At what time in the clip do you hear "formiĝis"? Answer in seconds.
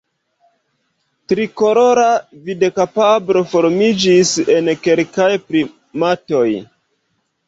3.51-4.31